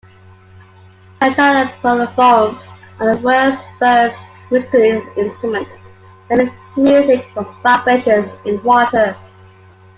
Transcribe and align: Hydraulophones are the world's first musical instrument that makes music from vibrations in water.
Hydraulophones 1.21 2.65
are 2.99 3.15
the 3.15 3.21
world's 3.21 3.63
first 3.77 4.25
musical 4.49 4.79
instrument 5.15 5.77
that 6.27 6.39
makes 6.39 6.53
music 6.75 7.23
from 7.35 7.55
vibrations 7.61 8.35
in 8.45 8.59
water. 8.63 9.15